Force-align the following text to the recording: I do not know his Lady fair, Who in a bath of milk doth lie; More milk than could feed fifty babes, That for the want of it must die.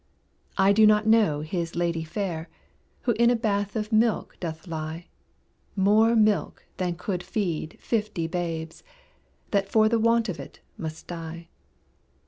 I 0.57 0.73
do 0.73 0.87
not 0.87 1.05
know 1.05 1.41
his 1.41 1.75
Lady 1.75 2.03
fair, 2.03 2.49
Who 3.01 3.11
in 3.19 3.29
a 3.29 3.35
bath 3.35 3.75
of 3.75 3.91
milk 3.93 4.35
doth 4.39 4.65
lie; 4.67 5.05
More 5.75 6.15
milk 6.15 6.65
than 6.77 6.95
could 6.95 7.21
feed 7.21 7.77
fifty 7.79 8.25
babes, 8.25 8.81
That 9.51 9.69
for 9.69 9.87
the 9.89 9.99
want 9.99 10.27
of 10.27 10.39
it 10.39 10.59
must 10.75 11.05
die. 11.05 11.49